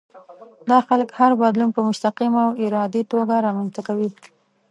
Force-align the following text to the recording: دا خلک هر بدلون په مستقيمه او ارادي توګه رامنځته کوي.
دا 0.69 0.77
خلک 0.87 1.09
هر 1.19 1.31
بدلون 1.41 1.69
په 1.73 1.81
مستقيمه 1.89 2.39
او 2.47 2.51
ارادي 2.65 3.01
توګه 3.11 3.35
رامنځته 3.45 3.81
کوي. 3.87 4.09